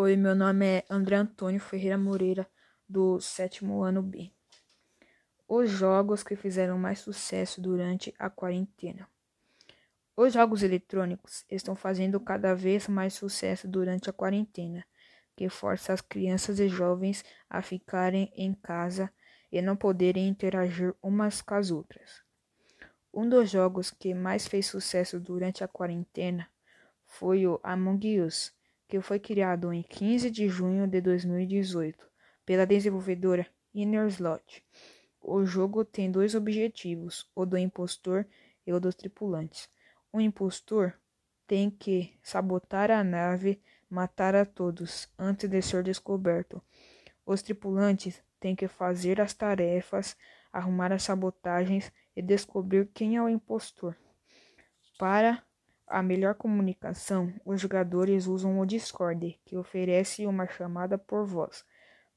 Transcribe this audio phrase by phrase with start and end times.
[0.00, 2.48] Oi, meu nome é André Antônio Ferreira Moreira,
[2.88, 4.30] do sétimo ano B.
[5.48, 9.08] Os jogos que fizeram mais sucesso durante a quarentena.
[10.16, 14.86] Os jogos eletrônicos estão fazendo cada vez mais sucesso durante a quarentena,
[15.34, 19.12] que força as crianças e jovens a ficarem em casa
[19.50, 22.22] e não poderem interagir umas com as outras.
[23.12, 26.48] Um dos jogos que mais fez sucesso durante a quarentena
[27.04, 28.56] foi o Among Us
[28.88, 32.08] que foi criado em 15 de junho de 2018
[32.44, 34.64] pela desenvolvedora Innerslot.
[35.20, 38.26] O jogo tem dois objetivos, o do impostor
[38.66, 39.68] e o dos tripulantes.
[40.10, 40.94] O impostor
[41.46, 43.60] tem que sabotar a nave,
[43.90, 46.62] matar a todos antes de ser descoberto.
[47.26, 50.16] Os tripulantes têm que fazer as tarefas,
[50.50, 53.94] arrumar as sabotagens e descobrir quem é o impostor.
[54.98, 55.44] Para
[55.88, 61.64] a melhor comunicação, os jogadores usam o Discord, que oferece uma chamada por voz,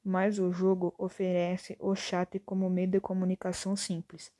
[0.04, 4.32] mas o jogo oferece o chat como meio de comunicação simples.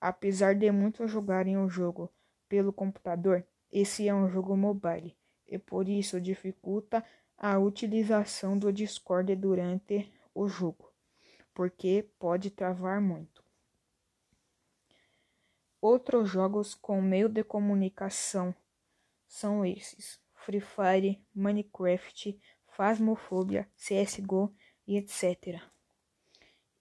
[0.00, 2.10] Apesar de muitos jogarem o jogo
[2.48, 7.04] pelo computador, esse é um jogo mobile e por isso dificulta
[7.36, 10.92] a utilização do Discord durante o jogo,
[11.54, 13.39] porque pode travar muito.
[15.80, 18.54] Outros jogos com meio de comunicação
[19.26, 22.38] são esses: Free Fire, Minecraft,
[22.76, 24.52] Phasmophobia, CSGO
[24.86, 25.62] e etc.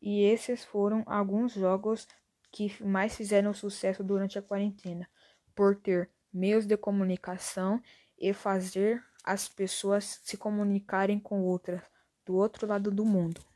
[0.01, 2.07] E esses foram alguns jogos
[2.51, 5.09] que mais fizeram sucesso durante a quarentena,
[5.55, 7.81] por ter meios de comunicação
[8.17, 11.81] e fazer as pessoas se comunicarem com outras
[12.25, 13.48] do outro lado do mundo.